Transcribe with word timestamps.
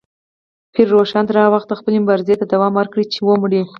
پیر 0.73 0.87
روښان 0.93 1.23
تر 1.27 1.35
هغه 1.39 1.53
وخته 1.55 1.73
خپلې 1.79 1.97
مبارزې 2.03 2.35
ته 2.39 2.45
دوام 2.53 2.73
ورکړ 2.75 2.99
چې 3.13 3.19
ومړ. 3.23 3.51